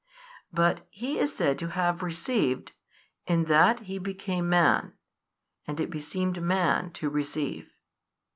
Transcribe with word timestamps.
But 0.51 0.87
He 0.89 1.19
is 1.19 1.35
said 1.35 1.59
to 1.59 1.67
have 1.67 2.01
received, 2.01 2.71
in 3.27 3.43
that 3.43 3.81
He 3.81 3.99
became 3.99 4.49
Man, 4.49 4.93
and 5.67 5.79
it 5.79 5.91
beseemed 5.91 6.41
man 6.41 6.89
to 6.93 7.07
receive. 7.07 7.69